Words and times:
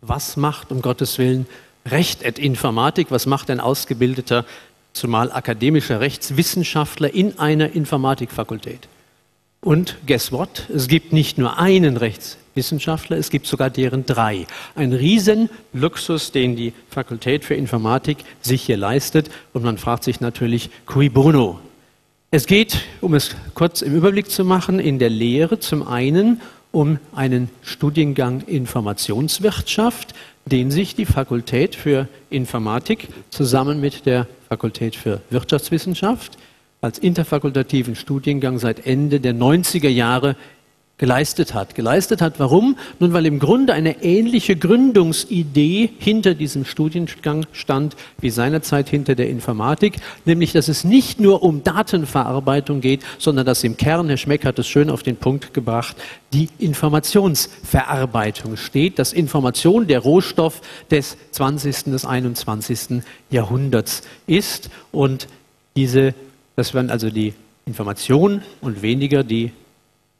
Was 0.00 0.36
macht 0.36 0.70
um 0.70 0.80
Gottes 0.80 1.18
Willen 1.18 1.46
Recht 1.84 2.22
et 2.22 2.38
Informatik? 2.38 3.10
Was 3.10 3.26
macht 3.26 3.50
ein 3.50 3.60
ausgebildeter, 3.60 4.44
zumal 4.92 5.32
akademischer 5.32 6.00
Rechtswissenschaftler 6.00 7.12
in 7.12 7.38
einer 7.38 7.72
Informatikfakultät? 7.72 8.88
Und 9.60 9.96
guess 10.06 10.30
what? 10.30 10.68
Es 10.72 10.86
gibt 10.86 11.12
nicht 11.12 11.36
nur 11.36 11.58
einen 11.58 11.96
Rechtswissenschaftler, 11.96 13.16
es 13.16 13.30
gibt 13.30 13.46
sogar 13.46 13.70
deren 13.70 14.06
drei. 14.06 14.46
Ein 14.76 14.92
Riesenluxus, 14.92 16.30
den 16.30 16.54
die 16.54 16.72
Fakultät 16.90 17.44
für 17.44 17.54
Informatik 17.54 18.18
sich 18.40 18.62
hier 18.62 18.76
leistet. 18.76 19.30
Und 19.52 19.64
man 19.64 19.78
fragt 19.78 20.04
sich 20.04 20.20
natürlich, 20.20 20.70
cui 20.86 21.08
bono? 21.08 21.58
Es 22.30 22.46
geht, 22.46 22.82
um 23.00 23.14
es 23.14 23.34
kurz 23.54 23.82
im 23.82 23.96
Überblick 23.96 24.30
zu 24.30 24.44
machen, 24.44 24.78
in 24.78 24.98
der 24.98 25.10
Lehre 25.10 25.58
zum 25.58 25.88
einen 25.88 26.40
um 26.72 26.98
einen 27.14 27.50
Studiengang 27.62 28.42
Informationswirtschaft, 28.42 30.14
den 30.46 30.70
sich 30.70 30.94
die 30.94 31.06
Fakultät 31.06 31.74
für 31.74 32.08
Informatik 32.30 33.08
zusammen 33.30 33.80
mit 33.80 34.06
der 34.06 34.26
Fakultät 34.48 34.96
für 34.96 35.20
Wirtschaftswissenschaft 35.30 36.38
als 36.80 36.98
interfakultativen 36.98 37.96
Studiengang 37.96 38.58
seit 38.58 38.86
Ende 38.86 39.20
der 39.20 39.34
90er 39.34 39.88
Jahre 39.88 40.36
geleistet 40.98 41.54
hat. 41.54 41.76
Geleistet 41.76 42.20
hat, 42.20 42.38
warum? 42.38 42.76
Nun, 42.98 43.12
weil 43.12 43.24
im 43.24 43.38
Grunde 43.38 43.72
eine 43.72 44.02
ähnliche 44.02 44.56
Gründungsidee 44.56 45.90
hinter 45.98 46.34
diesem 46.34 46.64
Studiengang 46.64 47.46
stand 47.52 47.96
wie 48.20 48.30
seinerzeit 48.30 48.88
hinter 48.88 49.14
der 49.14 49.30
Informatik, 49.30 49.96
nämlich, 50.24 50.52
dass 50.52 50.66
es 50.68 50.82
nicht 50.82 51.20
nur 51.20 51.42
um 51.44 51.62
Datenverarbeitung 51.62 52.80
geht, 52.80 53.02
sondern 53.18 53.46
dass 53.46 53.62
im 53.62 53.76
Kern, 53.76 54.08
Herr 54.08 54.16
Schmeck 54.16 54.44
hat 54.44 54.58
es 54.58 54.66
schön 54.66 54.90
auf 54.90 55.04
den 55.04 55.16
Punkt 55.16 55.54
gebracht, 55.54 55.96
die 56.32 56.48
Informationsverarbeitung 56.58 58.56
steht, 58.56 58.98
dass 58.98 59.12
Information 59.12 59.86
der 59.86 60.00
Rohstoff 60.00 60.60
des 60.90 61.16
20., 61.30 61.84
des 61.84 62.04
21. 62.04 63.02
Jahrhunderts 63.30 64.02
ist 64.26 64.68
und 64.90 65.28
diese, 65.76 66.12
das 66.56 66.74
werden 66.74 66.90
also 66.90 67.08
die 67.08 67.34
Information 67.66 68.42
und 68.60 68.82
weniger 68.82 69.22
die 69.22 69.52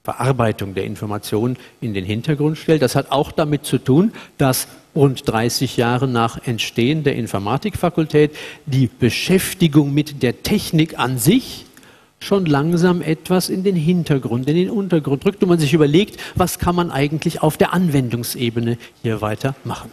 Verarbeitung 0.09 0.73
der 0.73 0.85
Information 0.85 1.59
in 1.83 1.93
den 1.93 2.03
Hintergrund 2.03 2.57
stellt. 2.57 2.81
Das 2.81 2.97
hat 2.97 3.13
auch 3.13 3.31
damit 3.31 3.67
zu 3.67 3.77
tun, 3.77 4.13
dass 4.39 4.67
rund 4.95 5.29
30 5.29 5.77
Jahre 5.77 6.09
nach 6.09 6.47
Entstehen 6.47 7.05
der 7.05 7.15
Informatikfakultät 7.15 8.35
die 8.65 8.87
Beschäftigung 8.87 9.93
mit 9.93 10.23
der 10.23 10.43
Technik 10.43 10.99
an 10.99 11.19
sich 11.19 11.67
schon 12.21 12.47
langsam 12.47 13.03
etwas 13.03 13.51
in 13.51 13.65
den 13.65 13.77
Hintergrund, 13.77 14.49
in 14.49 14.57
den 14.57 14.71
Untergrund 14.71 15.27
rückt 15.27 15.43
und 15.43 15.51
man 15.51 15.59
sich 15.59 15.75
überlegt, 15.75 16.19
was 16.35 16.59
kann 16.59 16.75
man 16.75 16.91
eigentlich 16.91 17.43
auf 17.43 17.59
der 17.59 17.75
Anwendungsebene 17.75 18.79
hier 19.03 19.21
weiter 19.21 19.57
machen. 19.65 19.91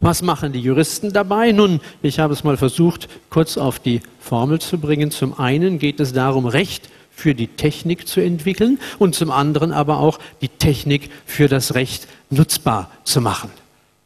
Was 0.00 0.22
machen 0.22 0.52
die 0.52 0.60
Juristen 0.60 1.12
dabei? 1.12 1.52
Nun, 1.52 1.80
ich 2.02 2.18
habe 2.18 2.32
es 2.32 2.42
mal 2.42 2.56
versucht, 2.56 3.08
kurz 3.30 3.56
auf 3.56 3.78
die 3.78 4.00
Formel 4.18 4.60
zu 4.60 4.78
bringen. 4.78 5.12
Zum 5.12 5.38
einen 5.38 5.78
geht 5.78 6.00
es 6.00 6.12
darum, 6.12 6.46
Recht 6.46 6.90
für 7.14 7.34
die 7.34 7.46
Technik 7.46 8.08
zu 8.08 8.20
entwickeln 8.20 8.78
und 8.98 9.14
zum 9.14 9.30
anderen 9.30 9.72
aber 9.72 9.98
auch 9.98 10.18
die 10.40 10.48
Technik 10.48 11.10
für 11.26 11.48
das 11.48 11.74
Recht 11.74 12.08
nutzbar 12.30 12.90
zu 13.04 13.20
machen. 13.20 13.50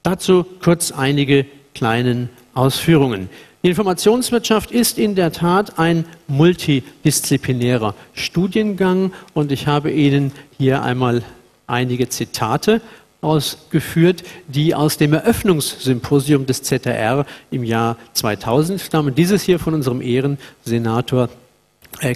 Dazu 0.02 0.44
kurz 0.62 0.92
einige 0.92 1.46
kleine 1.74 2.28
Ausführungen. 2.54 3.28
Die 3.62 3.70
Informationswirtschaft 3.70 4.70
ist 4.70 4.98
in 4.98 5.14
der 5.14 5.32
Tat 5.32 5.78
ein 5.78 6.04
multidisziplinärer 6.28 7.94
Studiengang 8.14 9.12
und 9.34 9.50
ich 9.50 9.66
habe 9.66 9.90
Ihnen 9.90 10.32
hier 10.56 10.82
einmal 10.82 11.22
einige 11.66 12.08
Zitate 12.08 12.80
ausgeführt, 13.20 14.22
die 14.46 14.74
aus 14.74 14.98
dem 14.98 15.12
Eröffnungssymposium 15.12 16.46
des 16.46 16.62
ZRR 16.62 17.26
im 17.50 17.64
Jahr 17.64 17.96
2000 18.12 18.80
stammen. 18.80 19.14
Dieses 19.14 19.42
hier 19.42 19.58
von 19.58 19.74
unserem 19.74 20.00
Ehrensenator 20.00 21.28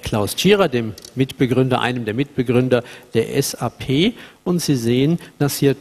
Klaus 0.02 0.36
Tschira, 0.36 0.68
dem 0.68 0.94
Mitbegründer, 1.14 1.80
einem 1.80 2.04
der 2.04 2.14
Mitbegründer 2.14 2.82
der 3.14 3.42
SAP. 3.42 4.14
Und 4.44 4.60
Sie 4.60 4.76
sehen, 4.76 5.18
dass 5.38 5.58
hier 5.58 5.76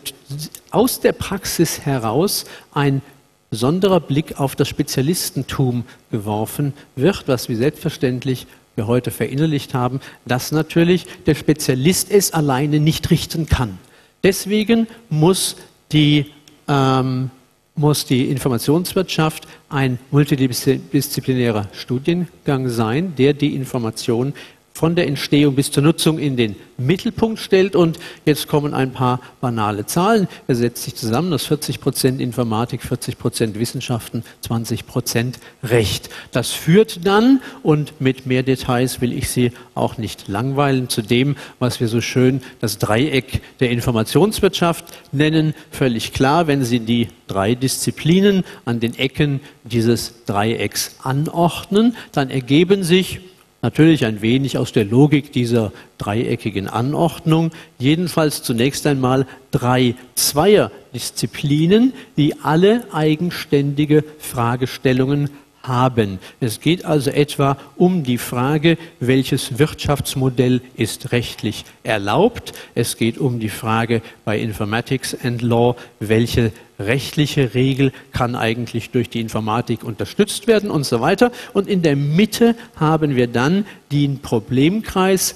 aus 0.71 0.99
der 0.99 1.13
Praxis 1.13 1.81
heraus 1.85 2.45
ein 2.73 3.01
besonderer 3.49 3.99
Blick 3.99 4.39
auf 4.39 4.55
das 4.55 4.67
Spezialistentum 4.67 5.83
geworfen 6.11 6.73
wird, 6.95 7.27
was 7.27 7.49
wir 7.49 7.57
selbstverständlich 7.57 8.47
wir 8.75 8.87
heute 8.87 9.11
verinnerlicht 9.11 9.73
haben, 9.73 9.99
dass 10.25 10.51
natürlich 10.51 11.05
der 11.25 11.35
Spezialist 11.35 12.11
es 12.11 12.31
alleine 12.31 12.79
nicht 12.79 13.09
richten 13.09 13.47
kann. 13.47 13.77
Deswegen 14.23 14.87
muss 15.09 15.57
die 15.91 16.31
ähm, 16.67 17.31
muss 17.79 18.05
die 18.05 18.29
Informationswirtschaft 18.29 19.47
ein 19.69 19.99
multidisziplinärer 20.11 21.69
Studiengang 21.71 22.67
sein, 22.67 23.15
der 23.17 23.33
die 23.33 23.55
Information 23.55 24.33
von 24.79 24.95
der 24.95 25.07
Entstehung 25.07 25.55
bis 25.55 25.71
zur 25.71 25.83
Nutzung 25.83 26.19
in 26.19 26.37
den 26.37 26.55
Mittelpunkt 26.77 27.41
stellt. 27.41 27.75
Und 27.75 27.99
jetzt 28.23 28.47
kommen 28.47 28.73
ein 28.73 28.93
paar 28.93 29.19
banale 29.41 29.85
Zahlen. 29.85 30.29
Er 30.47 30.55
setzt 30.55 30.83
sich 30.83 30.95
zusammen 30.95 31.33
aus 31.33 31.45
40 31.47 31.81
Prozent 31.81 32.21
Informatik, 32.21 32.81
40 32.81 33.19
Prozent 33.19 33.59
Wissenschaften, 33.59 34.23
20 34.39 34.87
Prozent 34.87 35.39
Recht. 35.63 36.09
Das 36.31 36.51
führt 36.51 37.05
dann, 37.05 37.41
und 37.61 37.99
mit 37.99 38.25
mehr 38.25 38.41
Details 38.41 39.01
will 39.01 39.11
ich 39.11 39.29
Sie 39.29 39.51
auch 39.75 39.97
nicht 39.97 40.29
langweilen, 40.29 40.87
zu 40.87 41.01
dem, 41.01 41.35
was 41.59 41.81
wir 41.81 41.89
so 41.89 41.99
schön 41.99 42.39
das 42.61 42.77
Dreieck 42.77 43.41
der 43.59 43.71
Informationswirtschaft 43.71 44.85
nennen. 45.11 45.55
Völlig 45.71 46.13
klar, 46.13 46.47
wenn 46.47 46.63
Sie 46.63 46.79
die 46.79 47.09
drei 47.27 47.53
Disziplinen 47.53 48.45
an 48.63 48.79
den 48.79 48.97
Ecken 48.97 49.41
dieses 49.65 50.23
Dreiecks 50.25 50.95
anordnen, 51.03 51.97
dann 52.13 52.29
ergeben 52.29 52.83
sich 52.83 53.19
Natürlich 53.61 54.05
ein 54.05 54.21
wenig 54.21 54.57
aus 54.57 54.71
der 54.71 54.85
Logik 54.85 55.33
dieser 55.33 55.73
dreieckigen 55.97 56.67
Anordnung. 56.69 57.51
Jedenfalls 57.77 58.41
zunächst 58.41 58.87
einmal 58.87 59.27
drei 59.51 59.95
Zweierdisziplinen, 60.15 61.93
die 62.15 62.35
alle 62.41 62.85
eigenständige 62.93 64.05
Fragestellungen 64.17 65.29
haben. 65.63 66.19
Es 66.39 66.59
geht 66.59 66.85
also 66.85 67.09
etwa 67.09 67.57
um 67.75 68.03
die 68.03 68.17
Frage, 68.17 68.77
welches 68.99 69.59
Wirtschaftsmodell 69.59 70.61
ist 70.75 71.11
rechtlich 71.11 71.65
erlaubt. 71.83 72.53
Es 72.75 72.97
geht 72.97 73.17
um 73.17 73.39
die 73.39 73.49
Frage 73.49 74.01
bei 74.25 74.39
Informatics 74.39 75.15
and 75.23 75.41
Law, 75.41 75.75
welche 75.99 76.51
rechtliche 76.79 77.53
Regel 77.53 77.91
kann 78.13 78.35
eigentlich 78.35 78.89
durch 78.91 79.09
die 79.09 79.19
Informatik 79.19 79.83
unterstützt 79.83 80.47
werden 80.47 80.71
und 80.71 80.85
so 80.85 81.01
weiter. 81.01 81.31
Und 81.53 81.67
in 81.67 81.81
der 81.81 81.95
Mitte 81.95 82.55
haben 82.77 83.15
wir 83.15 83.27
dann 83.27 83.65
den 83.91 84.19
Problemkreis, 84.19 85.35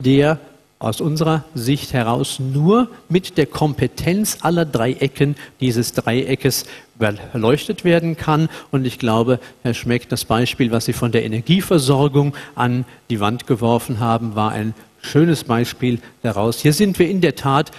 der 0.00 0.40
aus 0.84 1.00
unserer 1.00 1.44
Sicht 1.54 1.92
heraus 1.92 2.38
nur 2.38 2.88
mit 3.08 3.38
der 3.38 3.46
Kompetenz 3.46 4.38
aller 4.42 4.64
drei 4.64 4.92
Ecken 4.92 5.36
dieses 5.60 5.92
Dreieckes 5.92 6.66
beleuchtet 6.98 7.84
werden 7.84 8.16
kann. 8.16 8.48
Und 8.70 8.86
ich 8.86 8.98
glaube, 8.98 9.40
Herr 9.62 9.74
Schmeck, 9.74 10.08
das 10.08 10.24
Beispiel, 10.24 10.70
was 10.70 10.84
Sie 10.84 10.92
von 10.92 11.12
der 11.12 11.24
Energieversorgung 11.24 12.34
an 12.54 12.84
die 13.10 13.20
Wand 13.20 13.46
geworfen 13.46 14.00
haben, 14.00 14.34
war 14.34 14.52
ein 14.52 14.74
schönes 15.00 15.44
Beispiel 15.44 16.00
daraus. 16.22 16.60
Hier 16.60 16.72
sind 16.72 16.98
wir 16.98 17.08
in 17.08 17.20
der 17.20 17.34
Tat 17.34 17.70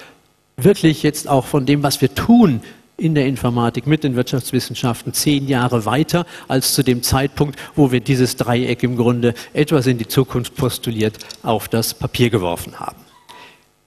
wirklich 0.57 1.03
jetzt 1.03 1.27
auch 1.27 1.45
von 1.45 1.65
dem, 1.65 1.83
was 1.83 2.01
wir 2.01 2.13
tun, 2.13 2.61
in 2.97 3.15
der 3.15 3.25
Informatik 3.25 3.87
mit 3.87 4.03
den 4.03 4.15
Wirtschaftswissenschaften 4.15 5.13
zehn 5.13 5.47
Jahre 5.47 5.85
weiter 5.85 6.25
als 6.47 6.73
zu 6.73 6.83
dem 6.83 7.03
Zeitpunkt, 7.03 7.59
wo 7.75 7.91
wir 7.91 7.99
dieses 7.99 8.35
Dreieck 8.37 8.83
im 8.83 8.95
Grunde 8.95 9.33
etwas 9.53 9.87
in 9.87 9.97
die 9.97 10.07
Zukunft 10.07 10.55
postuliert 10.55 11.17
auf 11.43 11.67
das 11.67 11.93
Papier 11.93 12.29
geworfen 12.29 12.79
haben. 12.79 12.97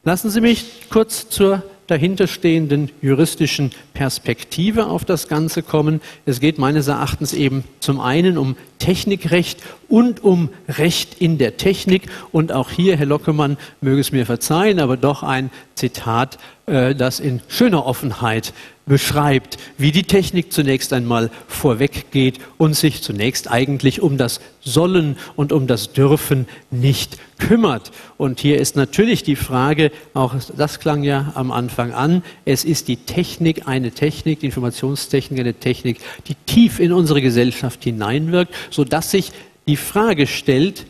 Lassen 0.04 0.30
Sie 0.30 0.40
mich 0.40 0.88
kurz 0.90 1.28
zur 1.28 1.62
dahinterstehenden 1.88 2.90
juristischen 3.02 3.72
Perspektive 3.94 4.86
auf 4.86 5.04
das 5.04 5.26
Ganze 5.26 5.62
kommen. 5.62 6.00
Es 6.26 6.38
geht 6.38 6.58
meines 6.58 6.86
Erachtens 6.86 7.32
eben 7.32 7.64
zum 7.80 7.98
einen 7.98 8.38
um 8.38 8.56
Technikrecht 8.78 9.60
und 9.88 10.22
um 10.22 10.50
Recht 10.68 11.20
in 11.20 11.38
der 11.38 11.56
Technik. 11.56 12.02
Und 12.30 12.52
auch 12.52 12.70
hier, 12.70 12.96
Herr 12.96 13.06
Lockemann, 13.06 13.56
möge 13.80 14.00
es 14.00 14.12
mir 14.12 14.26
verzeihen, 14.26 14.78
aber 14.78 14.96
doch 14.96 15.22
ein 15.22 15.50
Zitat, 15.74 16.38
äh, 16.66 16.94
das 16.94 17.20
in 17.20 17.40
schöner 17.48 17.86
Offenheit 17.86 18.52
beschreibt, 18.88 19.58
wie 19.76 19.92
die 19.92 20.02
Technik 20.02 20.52
zunächst 20.52 20.92
einmal 20.92 21.30
vorweggeht 21.46 22.38
und 22.56 22.74
sich 22.74 23.02
zunächst 23.02 23.50
eigentlich 23.50 24.00
um 24.00 24.16
das 24.16 24.40
Sollen 24.60 25.16
und 25.36 25.52
um 25.52 25.66
das 25.66 25.92
Dürfen 25.92 26.46
nicht 26.70 27.18
kümmert. 27.38 27.92
Und 28.16 28.40
hier 28.40 28.58
ist 28.58 28.76
natürlich 28.76 29.22
die 29.22 29.36
Frage, 29.36 29.92
auch 30.14 30.34
das 30.56 30.80
klang 30.80 31.04
ja 31.04 31.32
am 31.34 31.52
Anfang 31.52 31.92
an, 31.92 32.22
es 32.44 32.64
ist 32.64 32.88
die 32.88 32.96
Technik 32.96 33.68
eine 33.68 33.92
Technik, 33.92 34.40
die 34.40 34.46
Informationstechnik 34.46 35.38
eine 35.38 35.54
Technik, 35.54 35.98
die 36.26 36.34
tief 36.46 36.80
in 36.80 36.92
unsere 36.92 37.22
Gesellschaft 37.22 37.84
hineinwirkt, 37.84 38.52
sodass 38.70 39.10
sich 39.10 39.32
die 39.66 39.76
Frage 39.76 40.26
stellt, 40.26 40.86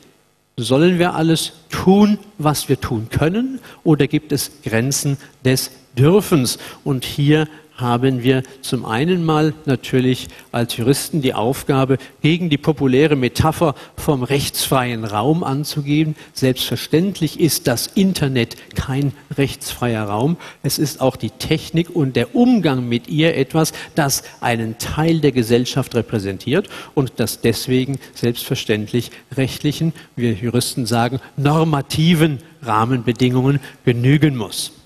sollen 0.57 0.99
wir 0.99 1.15
alles 1.15 1.53
tun, 1.71 2.19
was 2.37 2.69
wir 2.69 2.81
tun 2.81 3.09
können, 3.11 3.61
oder 3.85 4.07
gibt 4.07 4.33
es 4.33 4.51
Grenzen 4.65 5.17
des 5.45 5.71
Dürfens? 5.97 6.59
Und 6.85 7.05
hier 7.05 7.49
haben 7.79 8.23
wir 8.23 8.43
zum 8.61 8.85
einen 8.85 9.25
mal 9.25 9.55
natürlich 9.65 10.29
als 10.53 10.77
Juristen 10.77 11.23
die 11.23 11.33
Aufgabe, 11.33 11.99
gegen 12.21 12.51
die 12.51 12.59
populäre 12.59 13.17
Metapher 13.17 13.75
vom 13.97 14.25
rechtsfreien 14.25 15.05
Raum 15.05 15.45
anzugeben. 15.45 16.17
Selbstverständlich 16.35 17.39
ist 17.41 17.69
das 17.69 17.87
Internet 17.87 18.57
kein 18.75 19.13
rechtsfreier 19.37 20.05
Raum. 20.05 20.37
Es 20.63 20.79
ist 20.79 21.01
auch 21.01 21.17
die 21.17 21.31
Technik 21.31 21.89
und 21.95 22.17
der 22.17 22.35
Umgang 22.35 22.89
mit 22.89 23.09
ihr 23.09 23.37
etwas, 23.37 23.73
das 23.95 24.25
einen 24.41 24.79
Teil 24.79 25.21
der 25.21 25.33
Gesellschaft 25.33 25.95
repräsentiert 25.95 26.69
und 26.95 27.13
das 27.17 27.41
deswegen 27.41 27.99
selbstverständlich 28.13 29.13
rechtlichen, 29.37 29.93
wir 30.17 30.33
Juristen 30.33 30.85
sagen, 30.85 31.21
normativen 31.37 32.39
Rahmenbedingungen 32.63 33.61
genügen 33.85 34.37
muss. 34.37 34.78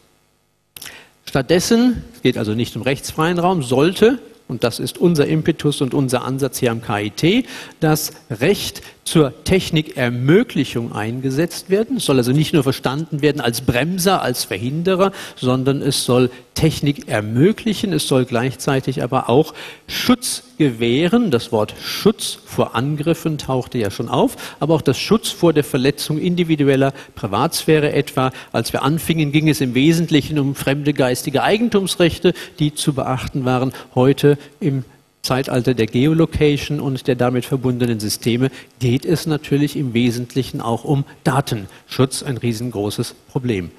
Stattdessen, 1.32 2.04
es 2.14 2.20
geht 2.20 2.36
also 2.36 2.52
nicht 2.52 2.76
um 2.76 2.82
rechtsfreien 2.82 3.38
Raum, 3.38 3.62
sollte, 3.62 4.18
und 4.48 4.64
das 4.64 4.78
ist 4.78 4.98
unser 4.98 5.26
Impetus 5.26 5.80
und 5.80 5.94
unser 5.94 6.26
Ansatz 6.26 6.58
hier 6.58 6.70
am 6.70 6.82
KIT, 6.82 7.46
das 7.80 8.10
Recht 8.30 8.82
zur 9.04 9.44
Technikermöglichung 9.44 10.92
eingesetzt 10.92 11.70
werden. 11.70 11.96
Es 11.96 12.04
soll 12.04 12.18
also 12.18 12.32
nicht 12.32 12.52
nur 12.52 12.62
verstanden 12.62 13.20
werden 13.20 13.40
als 13.40 13.62
Bremser, 13.62 14.22
als 14.22 14.44
Verhinderer, 14.44 15.12
sondern 15.36 15.82
es 15.82 16.04
soll 16.04 16.30
Technik 16.54 17.08
ermöglichen, 17.08 17.92
es 17.92 18.06
soll 18.06 18.24
gleichzeitig 18.24 19.02
aber 19.02 19.28
auch 19.28 19.54
Schutz 19.88 20.44
gewähren. 20.58 21.30
Das 21.30 21.50
Wort 21.50 21.74
Schutz 21.82 22.38
vor 22.44 22.76
Angriffen 22.76 23.38
tauchte 23.38 23.78
ja 23.78 23.90
schon 23.90 24.08
auf, 24.08 24.36
aber 24.60 24.74
auch 24.74 24.82
das 24.82 24.98
Schutz 24.98 25.30
vor 25.30 25.52
der 25.52 25.64
Verletzung 25.64 26.18
individueller 26.18 26.92
Privatsphäre 27.14 27.92
etwa. 27.92 28.30
Als 28.52 28.72
wir 28.72 28.82
anfingen, 28.82 29.32
ging 29.32 29.48
es 29.48 29.60
im 29.60 29.74
Wesentlichen 29.74 30.38
um 30.38 30.54
fremde 30.54 30.92
geistige 30.92 31.42
Eigentumsrechte, 31.42 32.34
die 32.58 32.74
zu 32.74 32.92
beachten 32.92 33.44
waren. 33.44 33.72
Heute 33.94 34.38
im 34.60 34.84
Zeitalter 35.22 35.74
der 35.74 35.86
Geolocation 35.86 36.80
und 36.80 37.06
der 37.06 37.14
damit 37.14 37.44
verbundenen 37.44 38.00
Systeme 38.00 38.50
geht 38.80 39.04
es 39.04 39.24
natürlich 39.24 39.76
im 39.76 39.94
Wesentlichen 39.94 40.60
auch 40.60 40.82
um 40.82 41.04
Datenschutz, 41.22 42.24
ein 42.24 42.38
riesengroßes 42.38 43.14
Problem. 43.28 43.70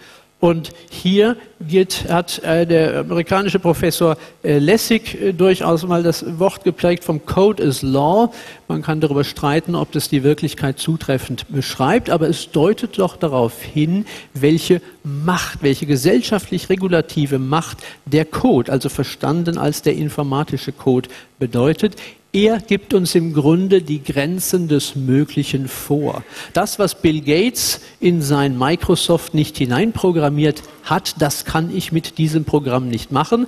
Und 0.43 0.71
hier 0.89 1.37
geht, 1.69 2.09
hat 2.09 2.43
äh, 2.43 2.67
der 2.67 2.99
amerikanische 2.99 3.59
Professor 3.59 4.17
äh, 4.43 4.59
Lessig 4.59 5.15
äh, 5.21 5.31
durchaus 5.31 5.87
mal 5.87 6.03
das 6.03 6.37
Wort 6.37 6.65
geprägt 6.65 7.05
vom 7.05 7.25
Code 7.25 7.63
is 7.63 7.81
Law. 7.81 8.29
Man 8.67 8.81
kann 8.81 8.99
darüber 8.99 9.23
streiten, 9.23 9.73
ob 9.73 9.93
das 9.93 10.09
die 10.09 10.21
Wirklichkeit 10.21 10.79
zutreffend 10.79 11.45
beschreibt, 11.47 12.09
aber 12.09 12.27
es 12.27 12.51
deutet 12.51 12.99
doch 12.99 13.15
darauf 13.15 13.61
hin, 13.61 14.05
welche 14.33 14.81
Macht, 15.05 15.63
welche 15.63 15.85
gesellschaftlich 15.85 16.67
regulative 16.67 17.39
Macht 17.39 17.77
der 18.05 18.25
Code, 18.25 18.69
also 18.69 18.89
verstanden 18.89 19.57
als 19.57 19.81
der 19.81 19.95
informatische 19.95 20.73
Code, 20.73 21.07
bedeutet. 21.39 21.95
Er 22.35 22.59
gibt 22.59 22.95
uns 22.95 23.13
im 23.13 23.31
Grunde 23.31 23.83
die 23.83 24.01
Grenzen 24.01 24.67
des 24.67 24.95
Möglichen 24.95 25.67
vor. 25.67 26.23
Das, 26.53 26.79
was 26.79 26.99
Bill 26.99 27.21
Gates 27.21 27.79
in 27.99 28.23
sein 28.23 28.57
Microsoft 28.57 29.35
nicht 29.35 29.55
hineinprogrammiert 29.59 30.63
hat, 30.83 31.21
das 31.21 31.45
kann 31.45 31.69
ich 31.75 31.91
mit 31.91 32.17
diesem 32.17 32.43
Programm 32.43 32.89
nicht 32.89 33.11
machen. 33.11 33.45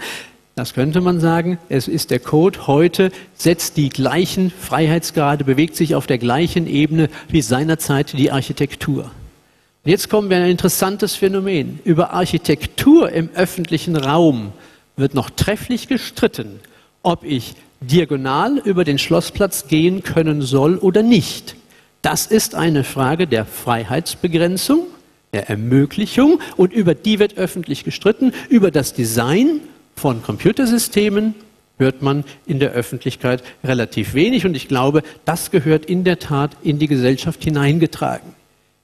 Das 0.53 0.75
könnte 0.75 1.01
man 1.01 1.19
sagen, 1.19 1.57
es 1.67 1.87
ist 1.87 2.11
der 2.11 2.19
Code 2.19 2.67
heute, 2.67 3.11
setzt 3.33 3.75
die 3.75 3.89
gleichen 3.89 4.51
Freiheitsgrade, 4.51 5.45
bewegt 5.45 5.75
sich 5.75 5.95
auf 5.95 6.05
der 6.05 6.19
gleichen 6.19 6.67
Ebene 6.67 7.09
wie 7.27 7.41
seinerzeit 7.41 8.13
die 8.15 8.29
Architektur. 8.29 9.05
Und 9.05 9.89
jetzt 9.89 10.11
kommen 10.11 10.29
wir 10.29 10.37
an 10.37 10.43
ein 10.43 10.51
interessantes 10.51 11.15
Phänomen. 11.15 11.79
Über 11.85 12.13
Architektur 12.13 13.11
im 13.11 13.31
öffentlichen 13.33 13.95
Raum 13.95 14.53
wird 14.95 15.15
noch 15.15 15.31
trefflich 15.31 15.87
gestritten, 15.87 16.59
ob 17.01 17.23
ich 17.23 17.55
diagonal 17.87 18.57
über 18.57 18.83
den 18.83 18.97
Schlossplatz 18.97 19.67
gehen 19.67 20.03
können 20.03 20.41
soll 20.41 20.77
oder 20.77 21.03
nicht. 21.03 21.55
Das 22.01 22.27
ist 22.27 22.55
eine 22.55 22.83
Frage 22.83 23.27
der 23.27 23.45
Freiheitsbegrenzung, 23.45 24.87
der 25.33 25.49
Ermöglichung 25.49 26.39
und 26.55 26.71
über 26.71 26.93
die 26.93 27.19
wird 27.19 27.37
öffentlich 27.37 27.83
gestritten. 27.83 28.31
Über 28.49 28.71
das 28.71 28.93
Design 28.93 29.61
von 29.95 30.21
Computersystemen 30.21 31.35
hört 31.77 32.01
man 32.01 32.23
in 32.45 32.59
der 32.59 32.71
Öffentlichkeit 32.71 33.43
relativ 33.63 34.13
wenig 34.13 34.45
und 34.45 34.55
ich 34.55 34.67
glaube, 34.67 35.03
das 35.25 35.51
gehört 35.51 35.85
in 35.85 36.03
der 36.03 36.19
Tat 36.19 36.51
in 36.63 36.79
die 36.79 36.87
Gesellschaft 36.87 37.43
hineingetragen. 37.43 38.33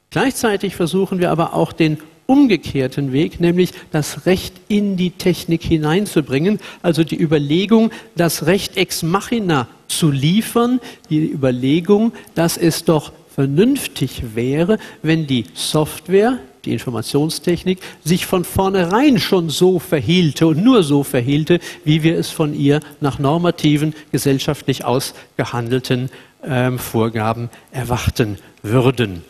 Gleichzeitig 0.10 0.76
versuchen 0.76 1.20
wir 1.20 1.32
aber 1.32 1.54
auch 1.54 1.72
den 1.72 1.98
umgekehrten 2.32 3.12
Weg, 3.12 3.42
nämlich 3.42 3.72
das 3.92 4.26
Recht 4.26 4.54
in 4.70 4.96
die 4.96 5.12
Technik 5.12 5.64
hineinzubringen, 5.64 6.60
also 6.82 7.04
die 7.04 7.22
Überlegung, 7.22 7.92
das 8.16 8.46
Recht 8.46 8.78
ex 8.78 9.04
machina 9.04 9.68
zu 9.90 10.12
liefern, 10.12 10.80
die 11.10 11.30
Überlegung, 11.30 12.14
dass 12.34 12.56
es 12.56 12.86
doch 12.86 13.12
vernünftig 13.36 14.24
wäre, 14.34 14.78
wenn 15.04 15.28
die 15.28 15.44
Software, 15.54 16.40
die 16.64 16.72
Informationstechnik, 16.72 17.80
sich 18.06 18.26
von 18.26 18.46
vornherein 18.46 19.20
schon 19.20 19.50
so 19.50 19.80
verhielte 19.80 20.48
und 20.48 20.64
nur 20.64 20.84
so 20.84 21.04
verhielte, 21.04 21.60
wie 21.84 22.02
wir 22.02 22.18
es 22.18 22.30
von 22.30 22.54
ihr 22.54 22.80
nach 23.02 23.20
normativen, 23.20 23.94
gesellschaftlich 24.14 24.86
ausgehandelten 24.86 26.10
ähm, 26.46 26.80
Vorgaben 26.80 27.50
erwarten 27.72 28.38
würden. 28.64 29.22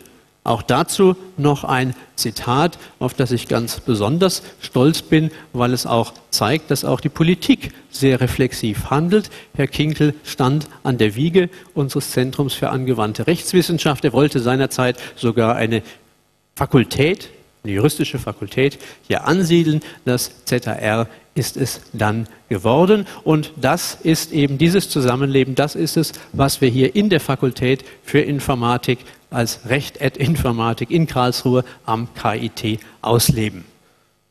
Auch 0.44 0.62
dazu 0.62 1.14
noch 1.36 1.62
ein 1.62 1.94
Zitat, 2.16 2.78
auf 2.98 3.14
das 3.14 3.30
ich 3.30 3.46
ganz 3.46 3.78
besonders 3.78 4.42
stolz 4.60 5.00
bin, 5.00 5.30
weil 5.52 5.72
es 5.72 5.86
auch 5.86 6.14
zeigt, 6.30 6.72
dass 6.72 6.84
auch 6.84 7.00
die 7.00 7.08
Politik 7.08 7.72
sehr 7.90 8.20
reflexiv 8.20 8.90
handelt. 8.90 9.30
Herr 9.54 9.68
Kinkel 9.68 10.14
stand 10.24 10.66
an 10.82 10.98
der 10.98 11.14
Wiege 11.14 11.48
unseres 11.74 12.10
Zentrums 12.10 12.54
für 12.54 12.70
angewandte 12.70 13.28
Rechtswissenschaft. 13.28 14.04
Er 14.04 14.12
wollte 14.12 14.40
seinerzeit 14.40 15.00
sogar 15.14 15.54
eine 15.54 15.82
Fakultät, 16.56 17.30
eine 17.62 17.74
juristische 17.74 18.18
Fakultät 18.18 18.80
hier 19.06 19.24
ansiedeln. 19.28 19.80
Das 20.04 20.44
ZAR 20.44 21.06
ist 21.34 21.56
es 21.56 21.80
dann 21.92 22.28
geworden. 22.48 23.06
Und 23.24 23.52
das 23.56 23.98
ist 24.02 24.32
eben 24.32 24.58
dieses 24.58 24.88
Zusammenleben, 24.88 25.54
das 25.54 25.74
ist 25.74 25.96
es, 25.96 26.12
was 26.32 26.60
wir 26.60 26.68
hier 26.68 26.94
in 26.94 27.08
der 27.08 27.20
Fakultät 27.20 27.84
für 28.02 28.20
Informatik 28.20 28.98
als 29.30 29.60
Recht 29.66 30.00
et 30.00 30.16
Informatik 30.16 30.90
in 30.90 31.06
Karlsruhe 31.06 31.64
am 31.86 32.08
KIT 32.14 32.80
ausleben. 33.00 33.64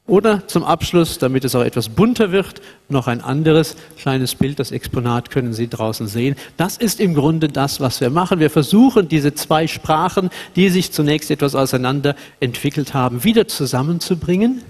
Oder 0.07 0.47
zum 0.47 0.63
Abschluss, 0.63 1.19
damit 1.19 1.45
es 1.45 1.55
auch 1.55 1.63
etwas 1.63 1.87
bunter 1.87 2.31
wird, 2.31 2.61
noch 2.89 3.07
ein 3.07 3.21
anderes 3.21 3.77
kleines 3.97 4.35
Bild, 4.35 4.59
das 4.59 4.71
Exponat 4.71 5.29
können 5.29 5.53
Sie 5.53 5.69
draußen 5.69 6.07
sehen. 6.07 6.35
Das 6.57 6.75
ist 6.75 6.99
im 6.99 7.13
Grunde 7.13 7.47
das, 7.47 7.79
was 7.79 8.01
wir 8.01 8.09
machen. 8.09 8.39
Wir 8.39 8.49
versuchen, 8.49 9.07
diese 9.07 9.33
zwei 9.35 9.67
Sprachen, 9.67 10.29
die 10.55 10.69
sich 10.69 10.91
zunächst 10.91 11.31
etwas 11.31 11.55
auseinander 11.55 12.15
entwickelt 12.39 12.93
haben, 12.93 13.23
wieder 13.23 13.47
zusammenzubringen. 13.47 14.61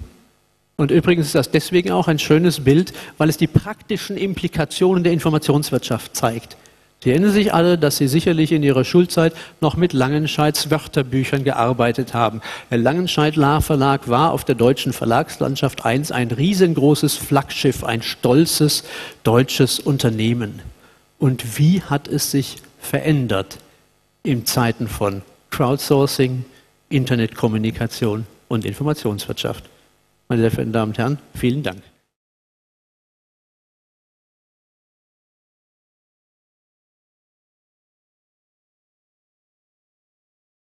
Und 0.82 0.90
übrigens 0.90 1.26
ist 1.26 1.36
das 1.36 1.52
deswegen 1.52 1.92
auch 1.92 2.08
ein 2.08 2.18
schönes 2.18 2.64
Bild, 2.64 2.92
weil 3.16 3.28
es 3.28 3.36
die 3.36 3.46
praktischen 3.46 4.16
Implikationen 4.16 5.04
der 5.04 5.12
Informationswirtschaft 5.12 6.16
zeigt. 6.16 6.56
Sie 6.98 7.10
erinnern 7.10 7.30
sich 7.30 7.54
alle, 7.54 7.78
dass 7.78 7.98
Sie 7.98 8.08
sicherlich 8.08 8.50
in 8.50 8.64
Ihrer 8.64 8.82
Schulzeit 8.82 9.32
noch 9.60 9.76
mit 9.76 9.92
Langenscheids 9.92 10.72
Wörterbüchern 10.72 11.44
gearbeitet 11.44 12.14
haben. 12.14 12.40
Der 12.72 12.78
Langenscheidt 12.78 13.36
Lahr 13.36 13.62
Verlag 13.62 14.08
war 14.08 14.32
auf 14.32 14.42
der 14.42 14.56
deutschen 14.56 14.92
Verlagslandschaft 14.92 15.84
einst 15.84 16.10
ein 16.10 16.32
riesengroßes 16.32 17.14
Flaggschiff, 17.14 17.84
ein 17.84 18.02
stolzes 18.02 18.82
deutsches 19.22 19.78
Unternehmen. 19.78 20.62
Und 21.20 21.60
wie 21.60 21.80
hat 21.80 22.08
es 22.08 22.32
sich 22.32 22.56
verändert 22.80 23.58
in 24.24 24.46
Zeiten 24.46 24.88
von 24.88 25.22
Crowdsourcing, 25.50 26.44
Internetkommunikation 26.88 28.26
und 28.48 28.64
Informationswirtschaft? 28.64 29.71
Meine 30.32 30.44
sehr 30.44 30.50
verehrten 30.50 30.72
Damen 30.72 30.92
und 30.92 30.98
Herren, 30.98 31.18
vielen 31.34 31.62
Dank. 31.62 31.82